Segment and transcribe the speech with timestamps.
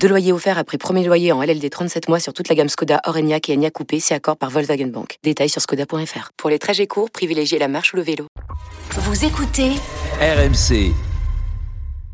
[0.00, 3.00] Deux loyers offerts après premier loyer en LLD 37 mois sur toute la gamme Skoda,
[3.06, 5.18] Orenia et Enya Coupé, c'est accord par Volkswagen Bank.
[5.24, 6.30] Détails sur skoda.fr.
[6.36, 8.26] Pour les trajets courts, privilégiez la marche ou le vélo.
[8.90, 9.70] Vous écoutez
[10.20, 10.92] RMC,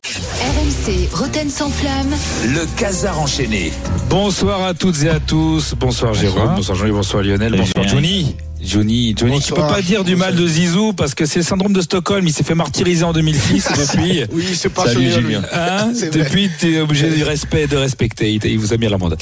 [0.05, 2.15] RMC Roten sans flamme.
[2.47, 3.73] le casar enchaîné.
[4.09, 5.75] Bonsoir à toutes et à tous.
[5.75, 8.35] Bonsoir Jérôme, bonsoir Jean-Louis, bonsoir Lionel, bonsoir Johnny.
[8.65, 9.69] Johnny, Johnny peut Bonsoir.
[9.75, 12.27] pas dire du mal de Zizou parce que c'est le syndrome de Stockholm.
[12.27, 14.23] Il s'est fait martyriser en 2006 et depuis.
[14.33, 15.11] Oui, c'est pas Salut.
[15.11, 15.43] Julien.
[15.53, 15.93] Hein.
[16.13, 18.33] Depuis, tu es obligé de respect, de respecter.
[18.33, 19.17] Il, vous a mis à l'amende.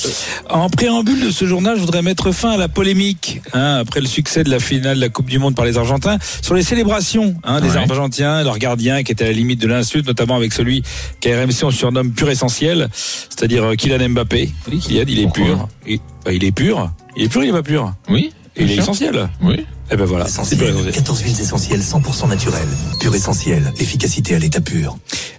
[0.48, 4.06] En préambule de ce journal, je voudrais mettre fin à la polémique hein, après le
[4.06, 7.34] succès de la finale de la Coupe du Monde par les Argentins sur les célébrations
[7.44, 10.82] hein, des Argentins, leurs gardiens qui étaient à la limite de l'insulte, notamment avec celui
[11.20, 14.50] qu'à RMC on surnomme pur essentiel, c'est-à-dire euh, Kylian Mbappé.
[14.80, 15.68] Kylian, il est Pourquoi pur.
[15.86, 16.90] Il, bah, il est pur.
[17.16, 17.94] Il est pur, il est pas pur.
[18.08, 18.32] Oui.
[18.60, 19.28] Il est essentiel.
[19.42, 19.64] Oui.
[19.92, 20.26] Eh ben voilà.
[20.28, 20.94] c'est pur Essentiel, essentiel.
[20.94, 22.68] 14 huiles essentielles 100% naturelles.
[23.00, 24.96] Pur essentiel, efficacité à l'état pur.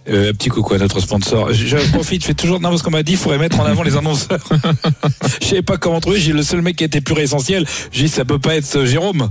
[0.10, 1.54] Euh, petit coucou à notre sponsor.
[1.54, 3.66] Je, je profite, je fais toujours non parce qu'on m'a dit il faudrait mettre en
[3.66, 4.44] avant les annonceurs.
[5.42, 6.20] je savais pas comment trouver.
[6.20, 7.66] J'ai le seul mec qui était pur et essentiel.
[7.92, 9.30] J'ai dit ça peut pas être euh, Jérôme.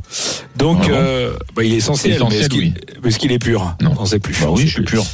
[0.56, 2.14] Donc Ah bon euh, bah, il est essentiel.
[2.14, 2.74] Essentiel, mais est-ce qu'il oui.
[3.02, 3.76] mais est-ce qu'il est pur?
[3.82, 3.94] Non.
[3.98, 4.38] On sait plus.
[4.40, 5.04] Bah oui, je suis pur.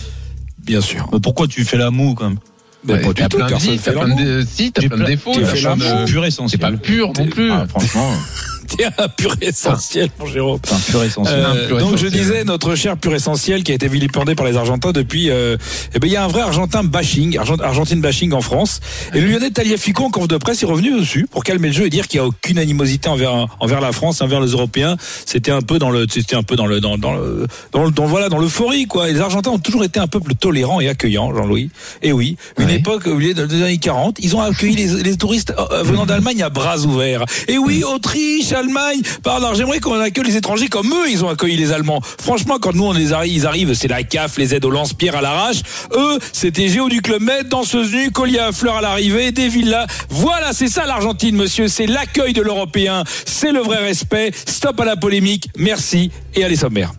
[0.59, 1.09] Bien sûr.
[1.13, 2.39] Mais pourquoi tu fais la moue quand même?
[2.85, 5.33] Du t'as plein de si, t'as plein de, si, t'as J'ai plein de plein- défauts.
[5.33, 6.61] tu t'as fais plein de- Pur C'est essentiel.
[6.61, 7.51] pas le pur non plus.
[7.51, 8.13] Ah, franchement,
[8.67, 10.59] T'es un pur essentiel, mon Jérôme.
[10.65, 11.35] c'est un pur essentiel.
[11.39, 14.47] Euh, un pur donc je disais notre cher pur essentiel qui a été vilipendé par
[14.47, 15.31] les Argentins depuis.
[15.31, 15.57] Euh,
[15.95, 18.81] eh ben il y a un vrai Argentin bashing, Argent- Argentine bashing en France.
[19.15, 21.87] Et le Lyonnais Taliafico en conf de presse est revenu dessus pour calmer le jeu
[21.87, 24.97] et dire qu'il n'y a aucune animosité envers envers la France, envers les Européens.
[25.25, 27.91] C'était un peu dans le, c'était un peu dans le dans, dans le dans le
[27.91, 29.09] dans, voilà dans l'euphorie quoi.
[29.09, 31.71] Et les Argentins ont toujours été un peuple tolérant et accueillant, Jean-Louis.
[32.03, 32.77] Et oui, une Ouais.
[32.77, 36.43] époque au milieu des années 40, ils ont accueilli les, les touristes euh, venant d'Allemagne
[36.43, 37.25] à bras ouverts.
[37.49, 41.57] Et oui, Autriche, Allemagne, pardon, j'aimerais qu'on accueille les étrangers comme eux, ils ont accueilli
[41.57, 42.01] les Allemands.
[42.21, 45.17] Franchement, quand nous on les arrive, ils arrivent, c'est la CAF, les aides au lance-pierre
[45.17, 45.63] à l'arrache.
[45.95, 49.87] Eux, c'était Géo du Club Med, danseuse nue, collier à fleurs à l'arrivée, des villas.
[50.09, 51.69] Voilà, c'est ça l'Argentine, monsieur.
[51.69, 53.05] C'est l'accueil de l'Européen.
[53.25, 54.33] C'est le vrai respect.
[54.47, 55.49] Stop à la polémique.
[55.57, 56.93] Merci et allez sommaire.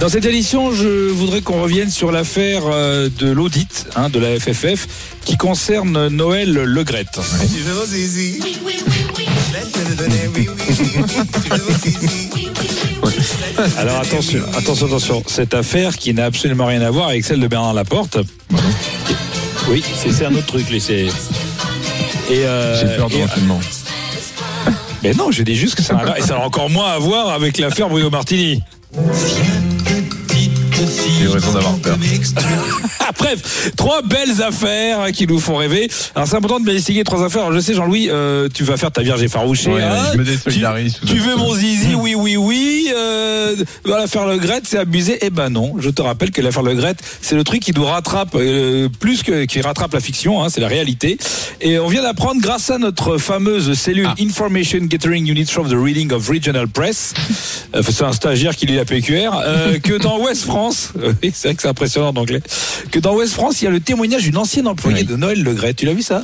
[0.00, 4.40] Dans cette édition, je voudrais qu'on revienne sur l'affaire euh, de l'audit hein, de la
[4.40, 4.88] FFF
[5.26, 7.20] qui concerne Noël Legrette.
[13.78, 15.22] Alors attention, attention, attention.
[15.26, 18.18] Cette affaire qui n'a absolument rien à voir avec celle de Bernard Laporte.
[19.68, 20.70] Oui, c'est un autre truc.
[20.70, 21.06] les- c'est-
[22.30, 23.60] Et, euh, J'ai peur de et- l'enchaînement.
[25.02, 27.30] mais non, je dis juste que ça a, et ça a encore moins à voir
[27.30, 28.62] avec l'affaire Bruno Martini.
[31.18, 31.96] J'ai raison d'avoir peur.
[33.00, 35.88] Ah, bref, trois belles affaires hein, qui nous font rêver.
[36.14, 37.42] Alors c'est important de m'expliquer trois affaires.
[37.42, 39.70] Alors, je sais, Jean-Louis, euh, tu vas faire ta Vierge effarouchée.
[39.70, 39.96] Ouais, hein.
[40.12, 40.98] je me tu, désolidarise.
[41.06, 42.88] tu veux mon zizi Oui, oui, oui.
[42.94, 45.18] Euh, l'affaire Le Gret, c'est abusé.
[45.22, 45.74] Eh ben non.
[45.78, 49.22] Je te rappelle que l'affaire Le Gret, c'est le truc qui nous rattrape euh, plus
[49.22, 50.42] que qui rattrape la fiction.
[50.42, 51.18] Hein, c'est la réalité.
[51.60, 54.14] Et on vient d'apprendre grâce à notre fameuse cellule Ah.
[54.20, 57.12] Information Gathering Unit from the Reading of Regional Press.
[57.72, 59.30] Euh, c'est un stagiaire qui lit la PQR.
[59.46, 62.40] euh, que dans Ouest France, euh, oui, c'est vrai que c'est impressionnant en anglais.
[62.90, 65.04] Que dans Ouest France, il y a le témoignage d'une ancienne employée Oui.
[65.06, 65.74] de Noël Le Gret.
[65.74, 66.22] Tu l'as vu ça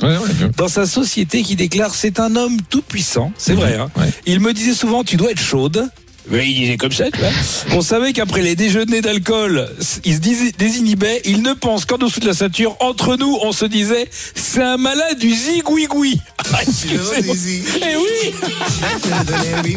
[0.57, 3.75] dans sa société qui déclare c'est un homme tout puissant, c'est vrai.
[3.75, 3.89] Hein.
[4.25, 5.87] Il me disait souvent tu dois être chaude.
[6.29, 7.29] Mais il disait comme ça, tu vois.
[7.71, 9.69] On savait qu'après les déjeuners d'alcool,
[10.03, 10.19] il se
[10.57, 12.75] désinhibait, il ne pense qu'en dessous de la ceinture.
[12.81, 16.19] Entre nous, on se disait, c'est un malade du zigouigoui.
[16.53, 17.35] Ah, excusez-moi.
[17.81, 19.75] Eh oui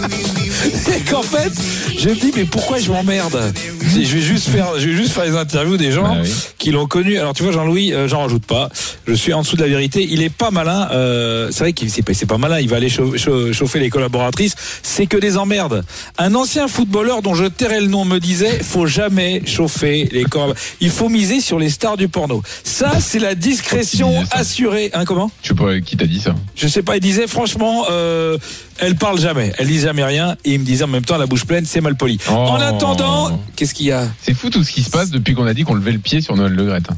[0.96, 1.50] Et qu'en fait,
[1.98, 3.52] je me dis, mais pourquoi je m'emmerde?
[3.92, 6.30] Je vais juste faire, je vais juste faire les interviews des gens Bah oui.
[6.58, 7.18] qui l'ont connu.
[7.18, 8.68] Alors tu vois, Jean-Louis, euh, j'en rajoute pas.
[9.06, 10.06] Je suis en dessous de la vérité.
[10.10, 10.88] Il est pas malin.
[10.92, 12.60] euh, c'est vrai qu'il c'est pas, pas malin.
[12.60, 14.54] Il va aller chau- chau- chauffer les collaboratrices.
[14.82, 15.84] C'est que des emmerdes.
[16.18, 20.76] Un ancien footballeur dont je tairais le nom me disait, faut jamais chauffer les collaboratrices.
[20.80, 22.42] Il faut miser sur les stars du porno.
[22.64, 24.90] Ça, c'est la discrétion assurée.
[24.94, 25.30] Hein, comment?
[25.42, 26.34] Je sais pas qui t'a dit ça.
[26.54, 28.36] je sais pas, il disait franchement, euh,
[28.80, 31.26] elle parle jamais, elle dit jamais rien, et il me disait en même temps la
[31.26, 32.18] bouche pleine, c'est mal poli.
[32.30, 32.32] Oh.
[32.34, 34.06] En attendant, qu'est-ce qu'il y a?
[34.22, 36.20] C'est fou tout ce qui se passe depuis qu'on a dit qu'on levait le pied
[36.20, 36.78] sur Noël Le Gret.
[36.88, 36.94] hein.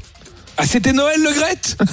[0.59, 1.79] Ah, c'était Noël Le Grette?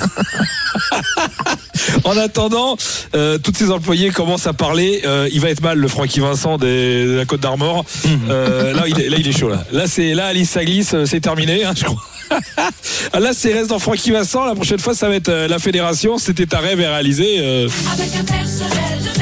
[2.03, 2.75] En attendant,
[3.15, 5.01] euh, toutes ces employés commencent à parler.
[5.05, 7.85] euh, il va être mal, le Francky Vincent des- de la Côte d'Armor.
[8.29, 9.49] Euh, là, il est, là, il est chaud.
[9.49, 12.01] Là, là c'est là, Alice ça glisse, c'est terminé, hein, je crois.
[13.13, 14.45] Ah, là, c'est reste dans Francky Vincent.
[14.45, 16.17] La prochaine fois, ça va être euh, la fédération.
[16.19, 17.37] C'était un rêve et réalisé.
[17.39, 17.67] euh.
[17.93, 19.19] Avec un personnel de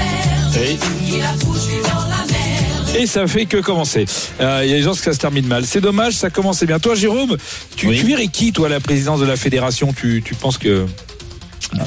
[2.98, 4.06] Et ça fait que commencer.
[4.40, 5.66] Euh, Il y a des gens que ça se termine mal.
[5.66, 6.80] C'est dommage, ça commençait bien.
[6.80, 7.38] Toi, Jérôme,
[7.76, 8.00] tu, Oui.
[8.00, 10.86] tu verrais qui, toi, à la présidence de la fédération tu, tu penses que.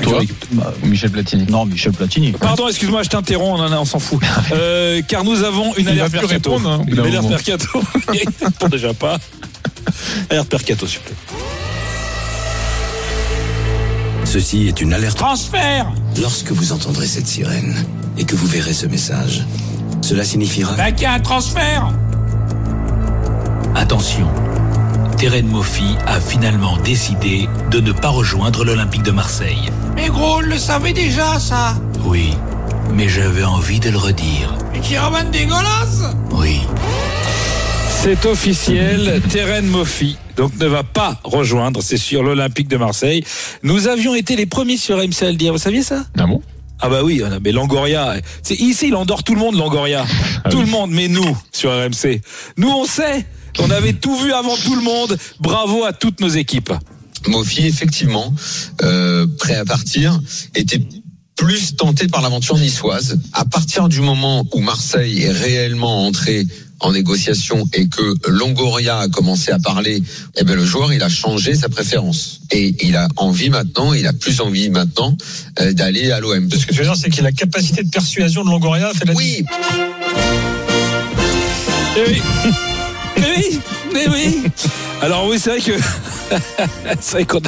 [0.03, 0.21] Toi
[0.85, 2.33] Michel Platini Non, Michel Platini.
[2.33, 4.21] Pardon, excuse-moi, je t'interromps, on on s'en fout.
[4.53, 6.29] Euh, car nous avons une alerte mercato.
[6.29, 7.83] répondre, hein, une alerte mercato.
[8.71, 9.19] Déjà pas.
[10.29, 11.15] Alerte mercato, s'il vous plaît.
[14.33, 15.17] Ceci est une alerte.
[15.19, 15.91] Transfert
[16.21, 17.75] Lorsque vous entendrez cette sirène
[18.17, 19.45] et que vous verrez ce message,
[20.03, 20.73] cela signifiera.
[20.77, 21.93] Bah, qu'il y a un transfert
[23.75, 24.29] Attention,
[25.17, 29.69] Terren Moffi a finalement décidé de ne pas rejoindre l'Olympique de Marseille.
[29.97, 31.75] Mais gros, on le savait déjà, ça.
[32.05, 32.33] Oui,
[32.95, 34.55] mais j'avais envie de le redire.
[34.73, 36.61] Mais qui ramène dégueulasse Oui.
[38.03, 43.23] C'est officiel, Terren Moffi donc ne va pas rejoindre, c'est sûr, l'Olympique de Marseille.
[43.63, 46.07] Nous avions été les premiers sur MC à le dire, vous saviez ça?
[46.17, 46.41] Ah bon?
[46.79, 50.07] Ah bah oui, mais Langoria, c'est ici il endort tout le monde Langoria.
[50.51, 50.65] tout oui.
[50.65, 52.23] le monde, mais nous sur RMC.
[52.57, 53.27] Nous on sait,
[53.59, 55.19] on avait tout vu avant tout le monde.
[55.41, 56.73] Bravo à toutes nos équipes.
[57.27, 58.33] Mofi, effectivement,
[58.83, 60.19] euh, prêt à partir,
[60.55, 60.81] était
[61.37, 63.21] plus tenté par l'aventure niçoise.
[63.35, 66.47] À partir du moment où Marseille est réellement entré
[66.81, 70.03] en négociation et que Longoria a commencé à parler,
[70.37, 72.41] eh ben le joueur il a changé sa préférence.
[72.51, 75.17] Et il a envie maintenant, il a plus envie maintenant
[75.61, 76.51] euh, d'aller à l'OM.
[76.51, 79.05] Ce que tu veux dire, c'est qu'il a la capacité de persuasion de Longoria fait
[79.05, 79.45] la Oui,
[81.97, 82.23] Eh oui.
[83.93, 84.43] Eh oui.
[85.03, 85.73] Alors oui, c'est vrai que
[87.01, 87.41] c'est vrai qu'on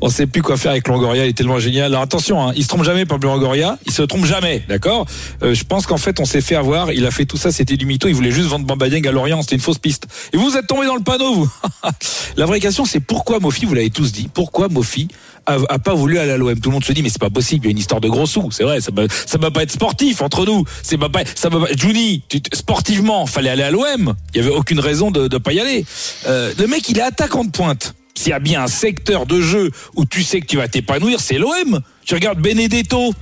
[0.00, 1.24] on sait plus quoi faire avec Longoria.
[1.24, 1.86] Il est tellement génial.
[1.86, 3.78] Alors attention, hein, il se trompe jamais, Pablo Longoria.
[3.86, 5.06] Il se trompe jamais, d'accord?
[5.42, 6.92] Euh, je pense qu'en fait, on s'est fait avoir.
[6.92, 8.08] Il a fait tout ça, c'était du mytho.
[8.08, 9.42] Il voulait juste vendre Bamba Dieng à Lorient.
[9.42, 10.06] C'était une fausse piste.
[10.32, 11.50] Et vous êtes tombé dans le panneau, vous.
[12.36, 14.28] La vraie question, c'est pourquoi Mofi Vous l'avez tous dit.
[14.32, 15.08] Pourquoi Mofi
[15.46, 17.66] a, pas voulu aller à l'OM Tout le monde se dit, mais c'est pas possible.
[17.66, 18.50] Il y a une histoire de gros sous.
[18.50, 18.80] C'est vrai.
[18.80, 18.90] Ça
[19.26, 20.64] ça va pas être sportif entre nous.
[20.82, 21.72] C'est pas, ça va pas.
[21.76, 22.22] Juni,
[22.52, 24.14] sportivement, fallait aller à l'OM.
[24.34, 25.85] Il y avait aucune raison de, de pas y aller.
[26.26, 27.94] Euh, le mec, il est attaquant de pointe.
[28.14, 31.20] S'il y a bien un secteur de jeu où tu sais que tu vas t'épanouir,
[31.20, 31.80] c'est l'OM.
[32.06, 33.12] Tu regardes Benedetto.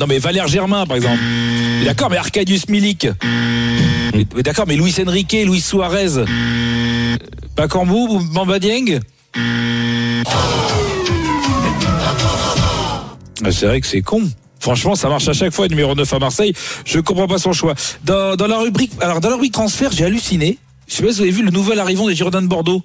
[0.00, 1.20] Non mais Valère Germain, par exemple.
[1.78, 3.06] Mais D'accord, mais Arcadius Milik.
[4.14, 6.24] Mais D'accord, mais Luis Enrique, Luis Suarez.
[7.56, 9.00] Bakambu, Bamba Dieng.
[13.44, 14.22] Ah, C'est vrai que c'est con.
[14.60, 16.52] Franchement, ça marche à chaque fois, numéro 9 à Marseille.
[16.84, 17.74] Je comprends pas son choix.
[18.04, 20.58] Dans, dans la rubrique, alors dans la rubrique transfert, j'ai halluciné.
[20.86, 22.82] Je sais pas si vous avez vu le nouvel arrivant des Girondins de Bordeaux.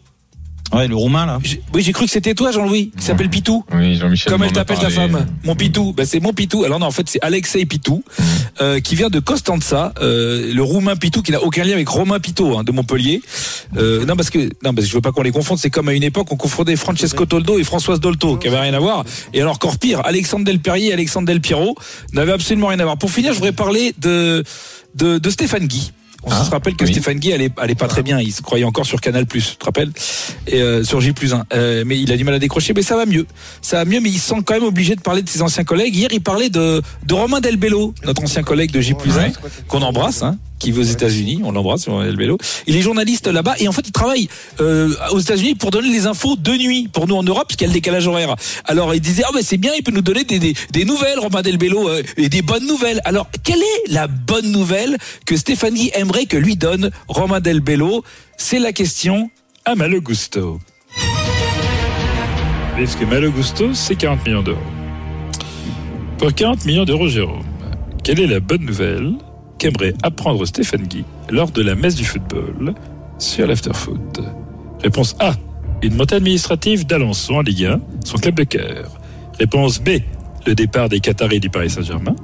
[0.73, 1.39] Ouais, le roumain, là.
[1.73, 3.63] Oui, j'ai cru que c'était toi, Jean-Louis, qui s'appelle Pitou.
[3.73, 4.31] Oui, Jean-Michel.
[4.31, 5.93] Comme elle t'appelle ta femme, mon Pitou.
[5.93, 6.65] Ben, c'est mon Pitou.
[6.65, 8.03] Alors non, en fait, c'est Alexei Pitou,
[8.59, 12.19] euh, qui vient de Costanza, euh, le roumain Pitou, qui n'a aucun lien avec Romain
[12.19, 13.21] Pitou hein, de Montpellier.
[13.77, 15.57] Euh, non, parce que non, parce que je veux pas qu'on les confonde.
[15.57, 18.73] C'est comme à une époque, on confondait Francesco Toldo et Françoise Dolto, qui avaient rien
[18.73, 19.05] à voir.
[19.33, 21.75] Et alors, encore pire, Alexandre Del Perrier et Alexandre Del Piero
[22.11, 22.97] n'avaient absolument rien à voir.
[22.97, 24.43] Pour finir, je voudrais parler de
[24.95, 25.91] de, de Stéphane Guy.
[26.23, 26.91] On Ah, se rappelle que oui.
[26.91, 28.19] Stéphane Guy allait, allait pas très bien.
[28.19, 29.91] Il se croyait encore sur Canal+, tu te rappelles?
[30.47, 31.45] Et euh, sur J plus 1.
[31.85, 33.25] mais il a du mal à décrocher, mais ça va mieux.
[33.61, 35.63] Ça va mieux, mais il se sent quand même obligé de parler de ses anciens
[35.63, 35.95] collègues.
[35.95, 39.31] Hier, il parlait de, de Romain Delbello, notre ancien collègue de J plus 1,
[39.67, 41.41] qu'on embrasse, hein, qui vit aux États-Unis.
[41.43, 42.37] On l'embrasse, Romain Delbello.
[42.65, 44.27] Il est journaliste là-bas et en fait, il travaille
[44.59, 47.67] euh, aux États-Unis pour donner les infos de nuit pour nous en Europe, parce qu'il
[47.67, 48.35] y a le décalage horaire.
[48.65, 51.89] Alors, il disait, ah ben c'est bien, il peut nous donner des, nouvelles, Romain Delbello,
[51.89, 53.01] euh, et des bonnes nouvelles.
[53.05, 58.03] Alors, quelle est la bonne nouvelle que Stéphanie aimerait que lui donne Romain Delbello
[58.37, 59.29] C'est la question
[59.65, 60.59] à Malo Gusto.
[62.77, 64.59] Est-ce que Malo Gusto, c'est 40 millions d'euros
[66.17, 67.43] Pour 40 millions d'euros, Jérôme,
[68.03, 69.13] quelle est la bonne nouvelle
[69.57, 72.73] qu'aimerait apprendre Stéphane Guy lors de la messe du football
[73.17, 74.21] sur l'afterfoot
[74.83, 75.33] Réponse A.
[75.81, 78.91] Une montée administrative d'Alençon en Ligue 1, son club de cœur.
[79.39, 79.99] Réponse B.
[80.45, 82.15] Le départ des Qataris du Paris Saint-Germain.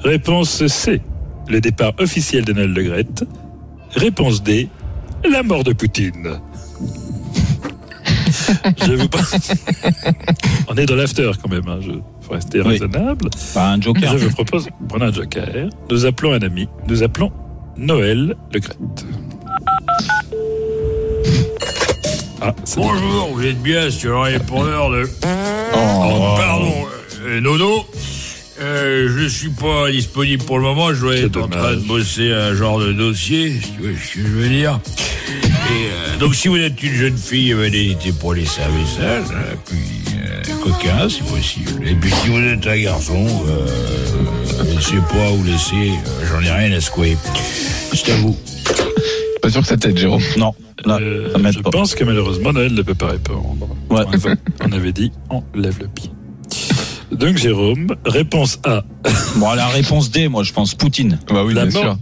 [0.00, 1.00] Réponse C.
[1.48, 3.24] Le départ officiel de Noël Le Graët.
[3.94, 4.68] Réponse D.
[5.28, 6.40] La mort de Poutine.
[8.86, 9.20] Je vous pas.
[10.68, 11.68] On est dans l'after quand même.
[11.68, 11.78] Hein.
[11.80, 11.92] Je
[12.32, 12.68] faut rester Oui.
[12.68, 13.28] raisonnable.
[13.54, 14.18] Bah, un joker.
[14.18, 15.68] Je vous propose prendre un joker.
[15.90, 16.68] Nous appelons un ami.
[16.88, 17.30] Nous appelons
[17.76, 18.78] Noël Le Graët.
[22.44, 25.08] Ah, Bonjour, vous êtes bien sur un répondeur de.
[25.74, 26.72] Oh, pardon,
[27.24, 27.84] euh, Nono.
[28.60, 30.92] Euh, je suis pas disponible pour le moment.
[30.92, 34.14] Je dois être en train de bosser un genre de dossier, si tu vois ce
[34.14, 34.80] que je veux dire.
[35.44, 39.24] Et euh, donc, si vous êtes une jeune fille, n'hésitez pas à laisser un message.
[39.32, 39.78] hein, puis,
[40.66, 41.86] euh, coquin, si possible.
[41.86, 43.66] Et puis, si vous êtes un garçon, euh,
[44.70, 45.90] je ne sais pas où laisser.
[45.90, 47.16] euh, J'en ai rien à secouer.
[47.92, 48.36] C'est à vous.
[49.42, 50.22] Pas sûr que ça t'aide, Jérôme.
[50.36, 50.54] Non,
[50.84, 51.70] là, Euh, ça m'aide je pas.
[51.70, 53.68] pense que malheureusement Noël ne peut pas répondre.
[53.90, 54.02] Ouais.
[54.06, 56.10] On, va- on avait dit on lève le pied.
[57.10, 58.84] Donc Jérôme, réponse A.
[59.36, 61.18] Bon, la réponse D, moi, je pense Poutine.
[61.28, 61.94] Bah oui, La bien mort.
[61.94, 61.98] sûr.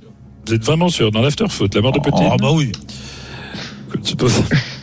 [0.46, 2.70] Vous êtes vraiment sûr Dans l'after-foot, la mort de Petit Ah bah oui.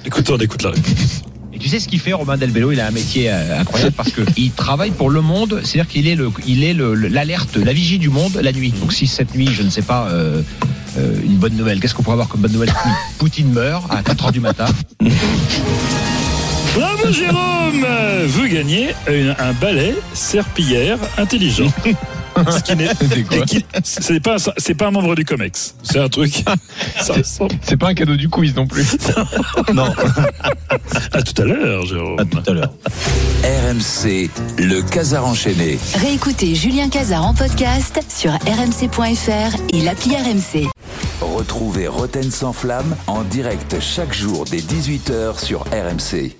[0.05, 1.21] Écoutez, on écoute la réponse.
[1.67, 2.71] Tu sais ce qu'il fait, Romain Delbello?
[2.71, 5.59] Il a un métier euh, incroyable parce que il travaille pour le monde.
[5.65, 8.71] C'est-à-dire qu'il est le, il est le- l'alerte, la vigie du monde la nuit.
[8.79, 10.41] Donc si cette nuit, je ne sais pas, euh,
[10.97, 11.81] euh, une bonne nouvelle.
[11.81, 12.71] Qu'est-ce qu'on pourrait avoir comme bonne nouvelle?
[13.17, 14.67] Poutine meurt à 4 heures du matin.
[16.73, 17.85] Bravo Jérôme
[18.27, 21.73] Vous gagnez une- un balai serpillière intelligent.
[22.51, 22.89] Ce qui n'est
[23.83, 25.75] C'est pas c'est pas un membre du Comex.
[25.83, 26.43] C'est un truc.
[27.61, 28.85] C'est pas un cadeau du quiz non plus.
[29.73, 29.93] Non,
[31.11, 32.19] À tout à l'heure, Jérôme.
[32.19, 32.73] à tout à l'heure.
[33.43, 35.77] RMC, le Casar enchaîné.
[35.95, 40.67] Réécoutez Julien Cazard en podcast sur rmc.fr et l'appli RMC.
[41.21, 46.35] Retrouvez Roten sans flamme en direct chaque jour dès 18h sur RMC.